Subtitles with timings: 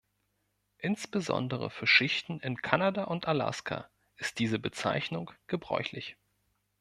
[0.79, 6.17] Insbesondere für Schichten in Kanada und Alaska ist diese Bezeichnung gebräuchlich.